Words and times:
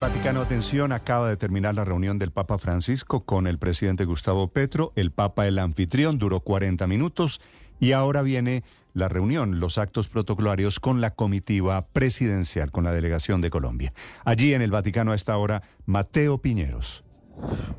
Vaticano, 0.00 0.42
atención, 0.42 0.92
acaba 0.92 1.28
de 1.28 1.36
terminar 1.36 1.74
la 1.74 1.84
reunión 1.84 2.20
del 2.20 2.30
Papa 2.30 2.56
Francisco 2.58 3.24
con 3.24 3.48
el 3.48 3.58
presidente 3.58 4.04
Gustavo 4.04 4.46
Petro. 4.46 4.92
El 4.94 5.10
Papa, 5.10 5.48
el 5.48 5.58
anfitrión, 5.58 6.18
duró 6.18 6.38
40 6.38 6.86
minutos 6.86 7.40
y 7.80 7.90
ahora 7.90 8.22
viene 8.22 8.62
la 8.94 9.08
reunión, 9.08 9.58
los 9.58 9.76
actos 9.76 10.06
protocolarios 10.06 10.78
con 10.78 11.00
la 11.00 11.16
comitiva 11.16 11.84
presidencial, 11.88 12.70
con 12.70 12.84
la 12.84 12.92
delegación 12.92 13.40
de 13.40 13.50
Colombia. 13.50 13.92
Allí 14.24 14.54
en 14.54 14.62
el 14.62 14.70
Vaticano 14.70 15.10
a 15.10 15.16
esta 15.16 15.36
hora, 15.36 15.64
Mateo 15.84 16.38
Piñeros. 16.38 17.02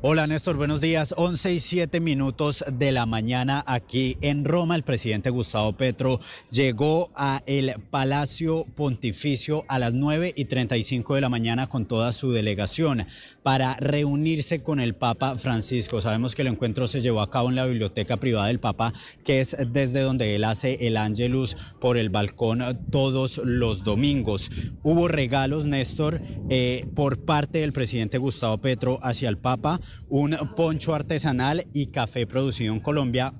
Hola 0.02 0.26
Néstor, 0.26 0.56
buenos 0.56 0.80
días. 0.80 1.12
11 1.14 1.52
y 1.52 1.60
7 1.60 2.00
minutos 2.00 2.64
de 2.72 2.90
la 2.90 3.04
mañana 3.04 3.62
aquí 3.66 4.16
en 4.22 4.46
Roma. 4.46 4.74
El 4.74 4.82
presidente 4.82 5.28
Gustavo 5.28 5.74
Petro 5.74 6.20
llegó 6.50 7.10
a 7.14 7.42
el 7.44 7.74
Palacio 7.90 8.64
Pontificio 8.74 9.66
a 9.68 9.78
las 9.78 9.92
9 9.92 10.32
y 10.34 10.46
35 10.46 11.16
de 11.16 11.20
la 11.20 11.28
mañana 11.28 11.66
con 11.66 11.84
toda 11.84 12.14
su 12.14 12.32
delegación 12.32 13.06
para 13.42 13.76
reunirse 13.76 14.62
con 14.62 14.80
el 14.80 14.94
Papa 14.94 15.36
Francisco. 15.36 16.00
Sabemos 16.00 16.34
que 16.34 16.42
el 16.42 16.48
encuentro 16.48 16.88
se 16.88 17.02
llevó 17.02 17.20
a 17.20 17.30
cabo 17.30 17.50
en 17.50 17.56
la 17.56 17.66
biblioteca 17.66 18.16
privada 18.16 18.46
del 18.46 18.60
Papa, 18.60 18.94
que 19.22 19.40
es 19.40 19.54
desde 19.68 20.00
donde 20.00 20.34
él 20.34 20.44
hace 20.44 20.86
el 20.86 20.96
Ángelus 20.96 21.58
por 21.78 21.98
el 21.98 22.08
balcón 22.08 22.86
todos 22.90 23.38
los 23.44 23.84
domingos. 23.84 24.50
Hubo 24.82 25.08
regalos, 25.08 25.66
Néstor, 25.66 26.22
eh, 26.48 26.86
por 26.94 27.22
parte 27.26 27.58
del 27.58 27.74
presidente 27.74 28.16
Gustavo 28.16 28.56
Petro 28.58 28.98
hacia 29.02 29.28
el 29.28 29.36
Papa 29.36 29.49
Papa 29.50 29.80
un 30.08 30.36
poncho 30.56 30.94
artesanal 30.94 31.66
y 31.72 31.86
café 31.86 32.26
producido 32.26 32.72
en 32.72 32.80
Colombia 32.80 33.32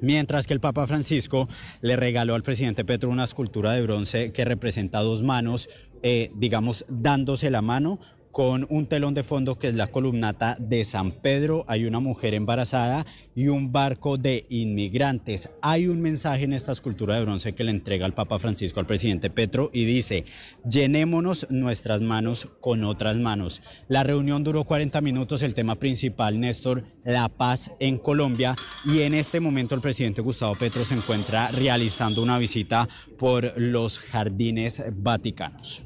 Mientras 0.00 0.46
que 0.46 0.54
el 0.54 0.60
Papa 0.60 0.86
Francisco 0.86 1.48
le 1.82 1.94
regaló 1.96 2.34
al 2.34 2.42
presidente 2.42 2.84
Petro 2.84 3.10
una 3.10 3.24
escultura 3.24 3.72
de 3.72 3.82
bronce 3.82 4.32
que 4.32 4.46
representa 4.46 5.00
dos 5.00 5.22
manos, 5.22 5.68
eh, 6.02 6.30
digamos, 6.34 6.86
dándose 6.88 7.50
la 7.50 7.60
mano, 7.60 7.98
con 8.32 8.66
un 8.70 8.86
telón 8.86 9.14
de 9.14 9.22
fondo 9.22 9.58
que 9.58 9.68
es 9.68 9.74
la 9.74 9.88
columnata 9.88 10.56
de 10.60 10.84
San 10.84 11.10
Pedro, 11.12 11.64
hay 11.66 11.84
una 11.84 12.00
mujer 12.00 12.34
embarazada 12.34 13.04
y 13.34 13.48
un 13.48 13.72
barco 13.72 14.18
de 14.18 14.46
inmigrantes. 14.48 15.50
Hay 15.62 15.88
un 15.88 16.00
mensaje 16.00 16.44
en 16.44 16.52
esta 16.52 16.72
escultura 16.72 17.16
de 17.16 17.22
bronce 17.22 17.54
que 17.54 17.64
le 17.64 17.70
entrega 17.70 18.06
el 18.06 18.14
Papa 18.14 18.38
Francisco 18.38 18.80
al 18.80 18.86
presidente 18.86 19.30
Petro 19.30 19.70
y 19.72 19.84
dice, 19.84 20.24
llenémonos 20.68 21.46
nuestras 21.50 22.00
manos 22.00 22.48
con 22.60 22.84
otras 22.84 23.16
manos. 23.16 23.62
La 23.88 24.04
reunión 24.04 24.44
duró 24.44 24.64
40 24.64 25.00
minutos, 25.00 25.42
el 25.42 25.54
tema 25.54 25.74
principal, 25.76 26.38
Néstor, 26.38 26.84
la 27.04 27.28
paz 27.28 27.72
en 27.80 27.98
Colombia 27.98 28.54
y 28.84 29.00
en 29.00 29.14
este 29.14 29.40
momento 29.40 29.74
el 29.74 29.80
presidente 29.80 30.22
Gustavo 30.22 30.54
Petro 30.54 30.84
se 30.84 30.94
encuentra 30.94 31.48
realizando 31.48 32.22
una 32.22 32.38
visita 32.38 32.88
por 33.18 33.58
los 33.58 33.98
jardines 33.98 34.82
vaticanos. 34.92 35.84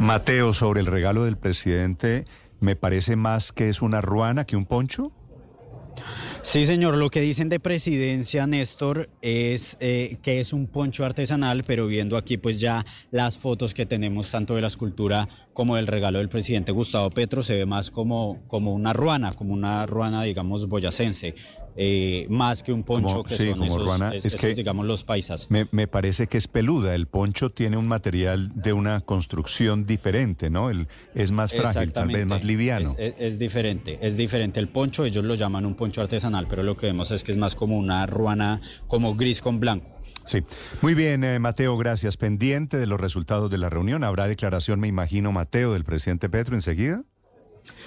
Mateo, 0.00 0.52
sobre 0.52 0.80
el 0.80 0.86
regalo 0.86 1.24
del 1.24 1.36
presidente, 1.36 2.26
me 2.60 2.76
parece 2.76 3.16
más 3.16 3.52
que 3.52 3.68
es 3.68 3.82
una 3.82 4.00
ruana 4.00 4.44
que 4.44 4.56
un 4.56 4.66
poncho. 4.66 5.12
Sí, 6.46 6.64
señor, 6.64 6.96
lo 6.96 7.10
que 7.10 7.20
dicen 7.20 7.48
de 7.48 7.58
presidencia, 7.58 8.46
Néstor, 8.46 9.10
es 9.20 9.76
eh, 9.80 10.18
que 10.22 10.38
es 10.38 10.52
un 10.52 10.68
poncho 10.68 11.04
artesanal, 11.04 11.64
pero 11.64 11.88
viendo 11.88 12.16
aquí 12.16 12.36
pues 12.36 12.60
ya 12.60 12.86
las 13.10 13.36
fotos 13.36 13.74
que 13.74 13.84
tenemos 13.84 14.30
tanto 14.30 14.54
de 14.54 14.60
la 14.60 14.68
escultura 14.68 15.28
como 15.52 15.74
del 15.74 15.88
regalo 15.88 16.18
del 16.18 16.28
presidente 16.28 16.70
Gustavo 16.70 17.10
Petro, 17.10 17.42
se 17.42 17.56
ve 17.56 17.66
más 17.66 17.90
como, 17.90 18.44
como 18.46 18.72
una 18.74 18.92
ruana, 18.92 19.32
como 19.32 19.54
una 19.54 19.86
ruana, 19.86 20.22
digamos, 20.22 20.68
boyacense. 20.68 21.34
Eh, 21.78 22.26
más 22.30 22.62
que 22.62 22.72
un 22.72 22.82
poncho 22.84 23.22
que 23.22 23.36
son 23.36 23.58
como 23.58 23.78
ruana, 23.78 24.14
es, 24.14 24.34
que, 24.36 24.54
digamos 24.54 24.86
los 24.86 25.04
paisas. 25.04 25.50
Me, 25.50 25.66
me, 25.72 25.86
parece 25.86 26.26
que 26.26 26.38
es 26.38 26.48
peluda, 26.48 26.94
el 26.94 27.06
poncho 27.06 27.50
tiene 27.50 27.76
un 27.76 27.86
material 27.86 28.50
de 28.54 28.72
una 28.72 29.02
construcción 29.02 29.84
diferente, 29.84 30.48
¿no? 30.48 30.70
El, 30.70 30.88
es 31.14 31.32
más 31.32 31.52
frágil, 31.52 31.92
tal 31.92 32.08
vez 32.08 32.26
más 32.26 32.44
liviano. 32.44 32.94
Es, 32.96 33.14
es, 33.18 33.38
diferente, 33.38 33.98
es 34.00 34.16
diferente. 34.16 34.58
El 34.58 34.68
poncho 34.68 35.04
ellos 35.04 35.22
lo 35.24 35.34
llaman 35.34 35.66
un 35.66 35.74
poncho 35.74 36.00
artesanal, 36.00 36.35
pero 36.48 36.62
lo 36.62 36.76
que 36.76 36.86
vemos 36.86 37.10
es 37.10 37.24
que 37.24 37.32
es 37.32 37.38
más 37.38 37.54
como 37.54 37.78
una 37.78 38.04
ruana, 38.06 38.60
como 38.86 39.16
gris 39.16 39.40
con 39.40 39.58
blanco. 39.60 39.86
Sí. 40.26 40.42
Muy 40.82 40.94
bien, 40.94 41.24
eh, 41.24 41.38
Mateo, 41.38 41.78
gracias. 41.78 42.16
Pendiente 42.16 42.78
de 42.78 42.86
los 42.86 43.00
resultados 43.00 43.50
de 43.50 43.58
la 43.58 43.70
reunión, 43.70 44.04
¿habrá 44.04 44.26
declaración, 44.26 44.80
me 44.80 44.88
imagino, 44.88 45.32
Mateo, 45.32 45.72
del 45.72 45.84
presidente 45.84 46.28
Petro 46.28 46.54
enseguida? 46.56 47.04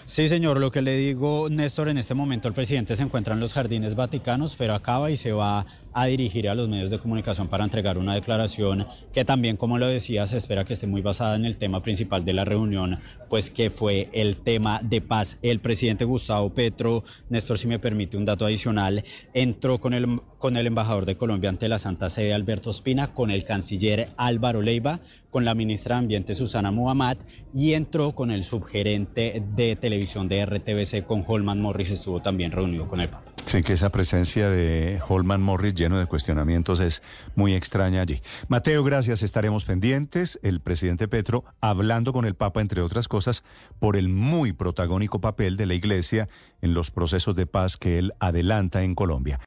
Sí, 0.05 0.27
señor, 0.27 0.59
lo 0.59 0.71
que 0.71 0.81
le 0.81 0.97
digo, 0.97 1.49
Néstor, 1.49 1.87
en 1.89 1.97
este 1.99 2.15
momento 2.15 2.47
el 2.47 2.53
presidente 2.53 2.95
se 2.95 3.03
encuentra 3.03 3.35
en 3.35 3.39
los 3.39 3.53
jardines 3.53 3.95
vaticanos, 3.95 4.55
pero 4.57 4.73
acaba 4.73 5.11
y 5.11 5.17
se 5.17 5.33
va 5.33 5.67
a 5.93 6.05
dirigir 6.05 6.49
a 6.49 6.55
los 6.55 6.69
medios 6.69 6.89
de 6.89 6.99
comunicación 6.99 7.47
para 7.47 7.63
entregar 7.63 7.97
una 7.97 8.15
declaración 8.15 8.87
que 9.13 9.25
también, 9.25 9.57
como 9.57 9.77
lo 9.77 9.87
decía, 9.87 10.25
se 10.27 10.37
espera 10.37 10.65
que 10.65 10.73
esté 10.73 10.87
muy 10.87 11.01
basada 11.01 11.35
en 11.35 11.45
el 11.45 11.57
tema 11.57 11.83
principal 11.83 12.25
de 12.25 12.33
la 12.33 12.45
reunión, 12.45 12.99
pues 13.29 13.49
que 13.49 13.69
fue 13.69 14.09
el 14.13 14.37
tema 14.37 14.79
de 14.83 15.01
paz. 15.01 15.37
El 15.41 15.59
presidente 15.59 16.05
Gustavo 16.05 16.53
Petro, 16.53 17.03
Néstor, 17.29 17.57
si 17.57 17.67
me 17.67 17.79
permite 17.79 18.17
un 18.17 18.25
dato 18.25 18.45
adicional, 18.45 19.03
entró 19.33 19.79
con 19.79 19.93
el, 19.93 20.19
con 20.39 20.57
el 20.57 20.65
embajador 20.65 21.05
de 21.05 21.17
Colombia 21.17 21.49
ante 21.49 21.69
la 21.69 21.77
Santa 21.77 22.09
Sede, 22.09 22.33
Alberto 22.33 22.71
Espina, 22.71 23.13
con 23.13 23.29
el 23.29 23.43
canciller 23.43 24.09
Álvaro 24.17 24.61
Leiva, 24.61 25.01
con 25.29 25.45
la 25.45 25.53
ministra 25.53 25.95
de 25.95 25.99
Ambiente, 25.99 26.33
Susana 26.33 26.71
Muhammad, 26.71 27.17
y 27.53 27.73
entró 27.73 28.13
con 28.15 28.31
el 28.31 28.43
subgerente 28.43 29.43
de 29.55 29.75
televisión 29.75 30.27
de 30.27 30.45
RTBC 30.45 31.05
con 31.05 31.23
Holman 31.27 31.61
Morris 31.61 31.91
estuvo 31.91 32.21
también 32.21 32.51
reunido 32.51 32.87
con 32.87 33.01
él. 33.01 33.09
Sí, 33.45 33.63
que 33.63 33.73
esa 33.73 33.89
presencia 33.89 34.49
de 34.49 35.01
Holman 35.07 35.41
Morris 35.41 35.73
lleno 35.73 35.99
de 35.99 36.05
cuestionamientos 36.05 36.79
es 36.79 37.01
muy 37.35 37.53
extraña 37.53 38.01
allí. 38.01 38.21
Mateo, 38.47 38.83
gracias, 38.83 39.23
estaremos 39.23 39.65
pendientes. 39.65 40.39
El 40.41 40.61
presidente 40.61 41.07
Petro 41.07 41.43
hablando 41.59 42.13
con 42.13 42.25
el 42.25 42.35
Papa, 42.35 42.61
entre 42.61 42.81
otras 42.81 43.07
cosas, 43.07 43.43
por 43.79 43.97
el 43.97 44.09
muy 44.09 44.53
protagónico 44.53 45.19
papel 45.19 45.57
de 45.57 45.65
la 45.65 45.73
Iglesia 45.73 46.29
en 46.61 46.73
los 46.73 46.91
procesos 46.91 47.35
de 47.35 47.45
paz 47.45 47.77
que 47.77 47.99
él 47.99 48.13
adelanta 48.19 48.83
en 48.83 48.95
Colombia. 48.95 49.37